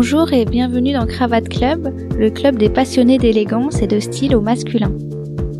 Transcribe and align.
Bonjour 0.00 0.32
et 0.32 0.44
bienvenue 0.44 0.92
dans 0.92 1.06
Cravate 1.06 1.48
Club, 1.48 1.92
le 2.16 2.30
club 2.30 2.56
des 2.56 2.68
passionnés 2.68 3.18
d'élégance 3.18 3.82
et 3.82 3.88
de 3.88 3.98
style 3.98 4.36
au 4.36 4.40
masculin. 4.40 4.92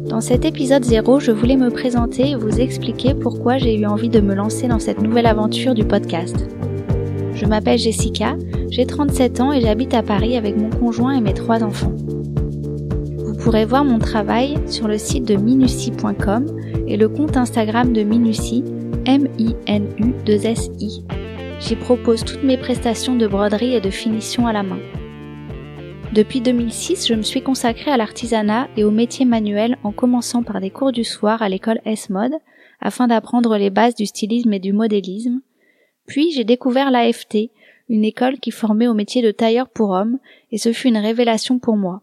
Dans 0.08 0.20
cet 0.20 0.44
épisode 0.44 0.84
0, 0.84 1.18
je 1.18 1.32
voulais 1.32 1.56
me 1.56 1.70
présenter 1.70 2.30
et 2.30 2.36
vous 2.36 2.60
expliquer 2.60 3.14
pourquoi 3.14 3.58
j'ai 3.58 3.76
eu 3.76 3.84
envie 3.84 4.10
de 4.10 4.20
me 4.20 4.36
lancer 4.36 4.68
dans 4.68 4.78
cette 4.78 5.02
nouvelle 5.02 5.26
aventure 5.26 5.74
du 5.74 5.84
podcast. 5.84 6.36
Je 7.34 7.46
m'appelle 7.46 7.80
Jessica, 7.80 8.36
j'ai 8.70 8.86
37 8.86 9.40
ans 9.40 9.50
et 9.52 9.60
j'habite 9.60 9.92
à 9.92 10.04
Paris 10.04 10.36
avec 10.36 10.56
mon 10.56 10.70
conjoint 10.70 11.16
et 11.16 11.20
mes 11.20 11.34
trois 11.34 11.64
enfants. 11.64 11.96
Vous 13.16 13.34
pourrez 13.34 13.64
voir 13.64 13.84
mon 13.84 13.98
travail 13.98 14.54
sur 14.68 14.86
le 14.86 14.98
site 14.98 15.24
de 15.24 15.34
minucie.com 15.34 16.46
et 16.86 16.96
le 16.96 17.08
compte 17.08 17.36
Instagram 17.36 17.92
de 17.92 18.04
Minucie, 18.04 18.62
M-I-N-U-2-S-I. 19.04 21.02
J'y 21.60 21.74
propose 21.74 22.24
toutes 22.24 22.44
mes 22.44 22.56
prestations 22.56 23.16
de 23.16 23.26
broderie 23.26 23.74
et 23.74 23.80
de 23.80 23.90
finition 23.90 24.46
à 24.46 24.52
la 24.52 24.62
main. 24.62 24.78
Depuis 26.14 26.40
2006, 26.40 27.08
je 27.08 27.14
me 27.14 27.22
suis 27.22 27.42
consacrée 27.42 27.90
à 27.90 27.96
l'artisanat 27.96 28.68
et 28.76 28.84
aux 28.84 28.92
métiers 28.92 29.24
manuels 29.24 29.76
en 29.82 29.90
commençant 29.90 30.44
par 30.44 30.60
des 30.60 30.70
cours 30.70 30.92
du 30.92 31.02
soir 31.02 31.42
à 31.42 31.48
l'école 31.48 31.80
S-Mode 31.84 32.34
afin 32.80 33.08
d'apprendre 33.08 33.58
les 33.58 33.70
bases 33.70 33.96
du 33.96 34.06
stylisme 34.06 34.52
et 34.52 34.60
du 34.60 34.72
modélisme. 34.72 35.40
Puis 36.06 36.30
j'ai 36.30 36.44
découvert 36.44 36.92
l'AFT, 36.92 37.50
une 37.88 38.04
école 38.04 38.38
qui 38.38 38.52
formait 38.52 38.86
au 38.86 38.94
métier 38.94 39.20
de 39.20 39.32
tailleur 39.32 39.68
pour 39.68 39.90
hommes, 39.90 40.20
et 40.52 40.58
ce 40.58 40.72
fut 40.72 40.88
une 40.88 40.96
révélation 40.96 41.58
pour 41.58 41.76
moi. 41.76 42.02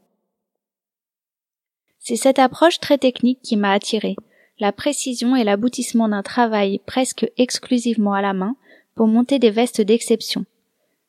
C'est 2.00 2.18
cette 2.18 2.40
approche 2.40 2.82
très 2.82 2.98
technique 2.98 3.40
qui 3.42 3.56
m'a 3.56 3.72
attirée, 3.72 4.18
la 4.60 4.74
précision 4.74 5.36
et 5.36 5.46
l'aboutissement 5.46 6.10
d'un 6.10 6.24
travail 6.24 6.82
presque 6.86 7.32
exclusivement 7.38 8.14
à 8.14 8.22
la 8.22 8.34
main 8.34 8.56
pour 8.96 9.08
monter 9.08 9.40
des 9.40 9.52
vestes 9.52 9.82
d'exception. 9.82 10.46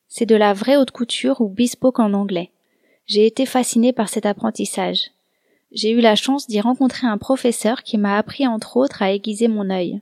C'est 0.08 0.26
de 0.26 0.36
la 0.36 0.52
vraie 0.52 0.76
haute 0.76 0.90
couture 0.90 1.40
ou 1.40 1.48
bespoke 1.48 2.00
en 2.00 2.12
anglais. 2.12 2.50
J'ai 3.06 3.26
été 3.26 3.46
fascinée 3.46 3.92
par 3.92 4.08
cet 4.08 4.26
apprentissage. 4.26 5.12
J'ai 5.72 5.90
eu 5.90 6.00
la 6.00 6.16
chance 6.16 6.46
d'y 6.46 6.60
rencontrer 6.60 7.06
un 7.06 7.18
professeur 7.18 7.82
qui 7.82 7.98
m'a 7.98 8.18
appris 8.18 8.46
entre 8.46 8.76
autres 8.76 9.02
à 9.02 9.12
aiguiser 9.12 9.48
mon 9.48 9.70
œil. 9.70 10.00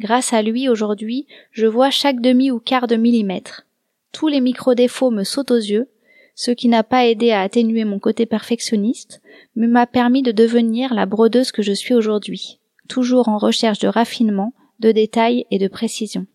Grâce 0.00 0.32
à 0.32 0.42
lui 0.42 0.68
aujourd'hui, 0.68 1.26
je 1.52 1.66
vois 1.66 1.90
chaque 1.90 2.20
demi 2.20 2.50
ou 2.50 2.58
quart 2.58 2.88
de 2.88 2.96
millimètre. 2.96 3.64
Tous 4.12 4.28
les 4.28 4.40
micro-défauts 4.40 5.10
me 5.10 5.22
sautent 5.22 5.52
aux 5.52 5.56
yeux, 5.56 5.88
ce 6.34 6.50
qui 6.50 6.68
n'a 6.68 6.82
pas 6.82 7.06
aidé 7.06 7.30
à 7.30 7.42
atténuer 7.42 7.84
mon 7.84 8.00
côté 8.00 8.26
perfectionniste, 8.26 9.22
mais 9.54 9.68
m'a 9.68 9.86
permis 9.86 10.22
de 10.22 10.32
devenir 10.32 10.94
la 10.94 11.06
brodeuse 11.06 11.52
que 11.52 11.62
je 11.62 11.72
suis 11.72 11.94
aujourd'hui, 11.94 12.58
toujours 12.88 13.28
en 13.28 13.38
recherche 13.38 13.78
de 13.78 13.88
raffinement, 13.88 14.52
de 14.80 14.90
détails 14.90 15.46
et 15.52 15.58
de 15.58 15.68
précision. 15.68 16.26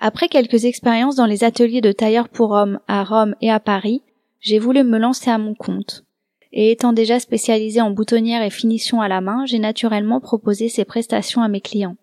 Après 0.00 0.28
quelques 0.28 0.64
expériences 0.64 1.16
dans 1.16 1.26
les 1.26 1.42
ateliers 1.42 1.80
de 1.80 1.90
tailleurs 1.90 2.28
pour 2.28 2.52
hommes 2.52 2.78
à 2.86 3.02
Rome 3.02 3.34
et 3.40 3.50
à 3.50 3.58
Paris, 3.58 4.02
j'ai 4.40 4.60
voulu 4.60 4.84
me 4.84 4.98
lancer 4.98 5.30
à 5.30 5.38
mon 5.38 5.54
compte. 5.54 6.04
Et 6.52 6.70
étant 6.70 6.92
déjà 6.92 7.18
spécialisée 7.18 7.80
en 7.80 7.90
boutonnière 7.90 8.42
et 8.42 8.50
finition 8.50 9.00
à 9.00 9.08
la 9.08 9.20
main, 9.20 9.44
j'ai 9.44 9.58
naturellement 9.58 10.20
proposé 10.20 10.68
ces 10.68 10.84
prestations 10.84 11.42
à 11.42 11.48
mes 11.48 11.60
clients. 11.60 11.96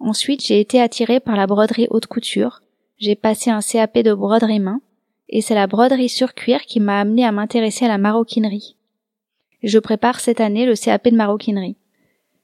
Ensuite, 0.00 0.44
j'ai 0.44 0.58
été 0.58 0.80
attirée 0.80 1.20
par 1.20 1.36
la 1.36 1.46
broderie 1.46 1.86
haute 1.90 2.06
couture. 2.06 2.60
J'ai 2.98 3.14
passé 3.14 3.50
un 3.50 3.60
CAP 3.60 3.98
de 4.00 4.12
broderie 4.12 4.58
main, 4.58 4.80
et 5.28 5.40
c'est 5.40 5.54
la 5.54 5.68
broderie 5.68 6.08
sur 6.08 6.34
cuir 6.34 6.62
qui 6.62 6.80
m'a 6.80 7.00
amené 7.00 7.24
à 7.24 7.32
m'intéresser 7.32 7.84
à 7.84 7.88
la 7.88 7.98
maroquinerie. 7.98 8.76
Je 9.62 9.78
prépare 9.78 10.18
cette 10.18 10.40
année 10.40 10.66
le 10.66 10.74
CAP 10.74 11.08
de 11.08 11.16
maroquinerie. 11.16 11.76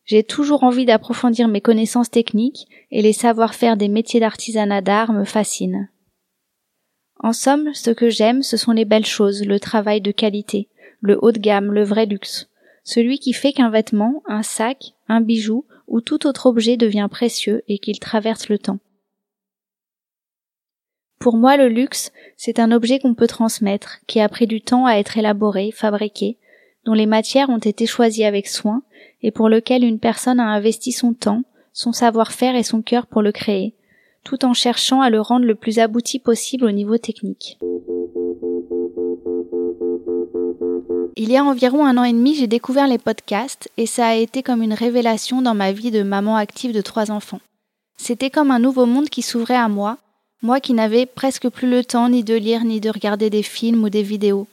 J'ai 0.09 0.25
toujours 0.25 0.65
envie 0.65 0.87
d'approfondir 0.87 1.49
mes 1.49 1.61
connaissances 1.61 2.11
techniques 2.11 2.67
et 2.91 3.03
les 3.03 3.13
savoir-faire 3.13 3.77
des 3.77 3.89
métiers 3.89 4.21
d'artisanat 4.21 4.81
d'art 4.81 5.13
me 5.13 5.25
fascinent. 5.25 5.91
En 7.21 7.35
somme, 7.35 7.75
ce 7.75 7.91
que 7.91 8.09
j'aime, 8.09 8.43
ce 8.43 8.57
sont 8.57 8.73
les 8.73 8.87
belles 8.87 9.05
choses, 9.05 9.45
le 9.45 9.61
travail 9.61 10.01
de 10.01 10.11
qualité, 10.11 10.71
le 11.03 11.19
haut 11.21 11.31
de 11.31 11.39
gamme, 11.39 11.75
le 11.75 11.85
vrai 11.85 12.07
luxe, 12.07 12.49
celui 12.85 13.19
qui 13.19 13.35
fait 13.35 13.53
qu'un 13.53 13.69
vêtement, 13.69 14.23
un 14.25 14.43
sac, 14.43 14.95
un 15.09 15.21
bijou 15.21 15.67
ou 15.87 16.01
tout 16.01 16.27
autre 16.27 16.47
objet 16.47 16.79
devient 16.79 17.09
précieux 17.11 17.63
et 17.69 17.79
qu'il 17.79 17.99
traverse 17.99 18.49
le 18.49 18.59
temps. 18.59 18.79
Pour 21.19 21.37
moi, 21.37 21.59
le 21.59 21.69
luxe, 21.69 22.13
c'est 22.39 22.61
un 22.61 22.73
objet 22.73 22.99
qu'on 22.99 23.15
peut 23.15 23.27
transmettre, 23.27 23.99
qui 24.07 24.21
a 24.21 24.29
pris 24.31 24.47
du 24.47 24.63
temps 24.63 24.87
à 24.87 24.95
être 24.95 25.19
élaboré, 25.19 25.71
fabriqué, 25.71 26.39
dont 26.87 26.95
les 26.95 27.05
matières 27.05 27.51
ont 27.51 27.59
été 27.59 27.85
choisies 27.85 28.25
avec 28.25 28.49
soin, 28.49 28.83
et 29.23 29.31
pour 29.31 29.49
lequel 29.49 29.85
une 29.85 29.99
personne 29.99 30.41
a 30.41 30.49
investi 30.49 30.93
son 30.93 31.13
temps, 31.13 31.43
son 31.73 31.93
savoir-faire 31.93 32.55
et 32.55 32.63
son 32.63 32.83
cœur 32.83 33.07
pour 33.07 33.23
le 33.23 33.33
créer, 33.33 33.75
tout 34.25 34.45
en 34.45 34.55
cherchant 34.55 35.01
à 35.01 35.11
le 35.11 35.21
rendre 35.21 35.47
le 35.47 35.55
plus 35.55 35.79
abouti 35.79 36.19
possible 36.19 36.65
au 36.65 36.71
niveau 36.71 36.99
technique. 36.99 37.59
Il 41.17 41.33
y 41.33 41.37
a 41.37 41.45
environ 41.45 41.85
un 41.85 41.97
an 41.99 42.05
et 42.05 42.13
demi, 42.13 42.35
j'ai 42.35 42.47
découvert 42.47 42.87
les 42.87 42.99
podcasts 42.99 43.69
et 43.77 43.87
ça 43.87 44.07
a 44.07 44.15
été 44.15 44.43
comme 44.43 44.63
une 44.63 44.73
révélation 44.73 45.43
dans 45.43 45.55
ma 45.55 45.73
vie 45.73 45.91
de 45.91 46.03
maman 46.03 46.37
active 46.37 46.73
de 46.73 46.81
trois 46.81 47.11
enfants. 47.11 47.41
C'était 47.97 48.31
comme 48.31 48.53
un 48.53 48.61
nouveau 48.61 48.87
monde 48.87 49.09
qui 49.09 49.23
s'ouvrait 49.23 49.57
à 49.57 49.69
moi, 49.69 49.99
moi 50.43 50.61
qui 50.61 50.75
n'avais 50.75 51.07
presque 51.07 51.49
plus 51.49 51.69
le 51.69 51.85
temps 51.85 52.09
ni 52.09 52.23
de 52.23 52.35
lire 52.35 52.65
ni 52.65 52.81
de 52.81 52.91
regarder 52.91 53.31
des 53.31 53.43
films 53.43 53.83
ou 53.83 53.91
des 53.91 54.05
vidéos 54.05 54.47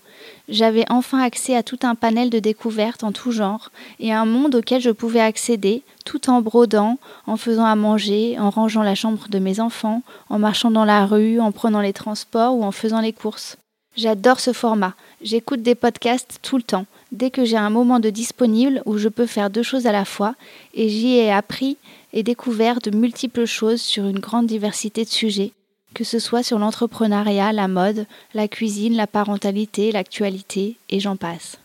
j'avais 0.47 0.86
enfin 0.90 1.19
accès 1.19 1.56
à 1.56 1.63
tout 1.63 1.80
un 1.84 1.96
panel 1.96 2.30
de 2.30 2.40
découvertes 2.40 3.03
en 3.03 3.12
tout 3.12 3.31
genre 3.31 3.72
et 4.00 4.13
un 4.13 4.25
monde 4.25 4.56
auquel 4.56 4.81
je 4.81 4.91
pouvais 4.91 5.19
accéder 5.19 5.84
tout 6.06 6.30
en 6.30 6.41
brodant, 6.41 6.97
en 7.25 7.38
faisant 7.38 7.66
à 7.66 7.75
manger, 7.75 8.38
en 8.40 8.50
rangeant 8.50 8.84
la 8.84 8.96
chambre 8.96 9.28
de 9.30 9.40
mes 9.40 9.59
enfants, 9.59 10.03
en 10.30 10.40
marchant 10.40 10.72
dans 10.72 10.86
la 10.86 11.06
rue, 11.06 11.40
en 11.40 11.52
prenant 11.52 11.81
les 11.81 11.94
transports 11.94 12.56
ou 12.56 12.63
en 12.63 12.72
faisant 12.72 13.02
les 13.02 13.13
courses. 13.13 13.58
J'adore 13.96 14.40
ce 14.40 14.53
format. 14.53 14.94
J'écoute 15.22 15.62
des 15.62 15.75
podcasts 15.75 16.40
tout 16.42 16.57
le 16.57 16.63
temps, 16.63 16.86
dès 17.12 17.31
que 17.31 17.46
j'ai 17.46 17.57
un 17.57 17.69
moment 17.69 18.00
de 18.00 18.09
disponible 18.09 18.84
où 18.86 18.97
je 18.97 19.09
peux 19.09 19.25
faire 19.25 19.50
deux 19.50 19.63
choses 19.63 19.88
à 19.88 19.92
la 19.92 20.06
fois, 20.06 20.36
et 20.74 20.90
j'y 20.90 21.16
ai 21.16 21.31
appris 21.31 21.78
et 22.13 22.22
découvert 22.22 22.80
de 22.80 22.92
multiples 22.92 23.46
choses 23.46 23.81
sur 23.81 24.06
une 24.06 24.19
grande 24.19 24.47
diversité 24.47 25.03
de 25.06 25.09
sujets, 25.09 25.53
que 25.95 26.03
ce 26.03 26.19
soit 26.19 26.44
sur 26.44 26.59
l'entrepreneuriat, 26.59 27.53
la 27.53 27.67
mode, 27.67 28.06
la 28.35 28.47
cuisine, 28.47 28.95
la 28.95 29.07
parentalité, 29.07 29.91
l'actualité, 29.91 30.78
et 30.89 31.00
j'en 31.00 31.16
passe. 31.16 31.57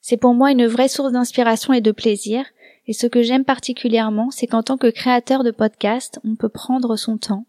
C'est 0.00 0.16
pour 0.16 0.32
moi 0.32 0.52
une 0.52 0.66
vraie 0.66 0.88
source 0.88 1.12
d'inspiration 1.12 1.74
et 1.74 1.82
de 1.82 1.92
plaisir, 1.92 2.46
et 2.86 2.94
ce 2.94 3.06
que 3.06 3.20
j'aime 3.20 3.44
particulièrement, 3.44 4.30
c'est 4.30 4.46
qu'en 4.46 4.62
tant 4.62 4.78
que 4.78 4.90
créateur 4.90 5.44
de 5.44 5.50
podcast, 5.50 6.20
on 6.24 6.36
peut 6.36 6.48
prendre 6.48 6.96
son 6.96 7.18
temps 7.18 7.44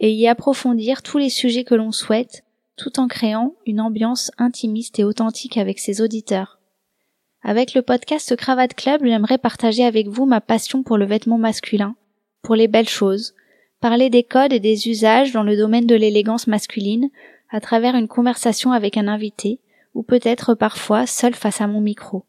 et 0.00 0.12
y 0.12 0.26
approfondir 0.26 1.02
tous 1.02 1.18
les 1.18 1.28
sujets 1.28 1.62
que 1.62 1.76
l'on 1.76 1.92
souhaite, 1.92 2.42
tout 2.76 2.98
en 2.98 3.06
créant 3.06 3.54
une 3.66 3.80
ambiance 3.80 4.32
intimiste 4.38 4.98
et 4.98 5.04
authentique 5.04 5.58
avec 5.58 5.78
ses 5.78 6.00
auditeurs. 6.00 6.58
Avec 7.42 7.74
le 7.74 7.82
podcast 7.82 8.34
Cravate 8.34 8.74
Club, 8.74 9.02
j'aimerais 9.04 9.38
partager 9.38 9.84
avec 9.84 10.08
vous 10.08 10.26
ma 10.26 10.40
passion 10.40 10.82
pour 10.82 10.96
le 10.96 11.04
vêtement 11.04 11.38
masculin, 11.38 11.94
pour 12.42 12.54
les 12.54 12.68
belles 12.68 12.88
choses, 12.88 13.34
parler 13.80 14.10
des 14.10 14.22
codes 14.22 14.52
et 14.52 14.60
des 14.60 14.88
usages 14.88 15.32
dans 15.32 15.42
le 15.42 15.56
domaine 15.56 15.86
de 15.86 15.94
l'élégance 15.94 16.46
masculine 16.46 17.08
à 17.50 17.60
travers 17.60 17.96
une 17.96 18.08
conversation 18.08 18.72
avec 18.72 18.96
un 18.96 19.08
invité, 19.08 19.58
ou 19.94 20.02
peut-être 20.02 20.54
parfois 20.54 21.06
seul 21.06 21.34
face 21.34 21.60
à 21.60 21.66
mon 21.66 21.80
micro. 21.80 22.24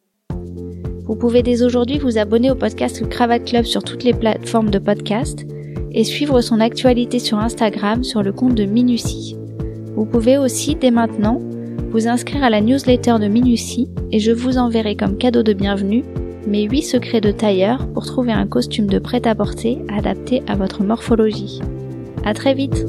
Vous 1.05 1.15
pouvez 1.15 1.43
dès 1.43 1.61
aujourd'hui 1.61 1.99
vous 1.99 2.17
abonner 2.17 2.49
au 2.49 2.55
podcast 2.55 3.07
Cravate 3.07 3.45
Club 3.45 3.65
sur 3.65 3.83
toutes 3.83 4.03
les 4.03 4.13
plateformes 4.13 4.69
de 4.69 4.79
podcast 4.79 5.45
et 5.91 6.05
suivre 6.05 6.41
son 6.41 6.59
actualité 6.61 7.19
sur 7.19 7.37
Instagram 7.37 8.03
sur 8.03 8.23
le 8.23 8.31
compte 8.31 8.55
de 8.55 8.63
Minucie. 8.63 9.35
Vous 9.95 10.05
pouvez 10.05 10.37
aussi 10.37 10.75
dès 10.75 10.91
maintenant 10.91 11.39
vous 11.89 12.07
inscrire 12.07 12.43
à 12.45 12.49
la 12.49 12.61
newsletter 12.61 13.15
de 13.19 13.27
Minucie 13.27 13.89
et 14.11 14.19
je 14.19 14.31
vous 14.31 14.57
enverrai 14.57 14.95
comme 14.95 15.17
cadeau 15.17 15.43
de 15.43 15.51
bienvenue 15.51 16.05
mes 16.47 16.63
8 16.63 16.81
secrets 16.81 17.21
de 17.21 17.31
tailleur 17.31 17.87
pour 17.93 18.05
trouver 18.05 18.31
un 18.31 18.47
costume 18.47 18.87
de 18.87 18.99
prêt-à-porter 18.99 19.79
adapté 19.95 20.41
à 20.47 20.55
votre 20.55 20.83
morphologie. 20.83 21.61
À 22.23 22.33
très 22.33 22.53
vite! 22.53 22.85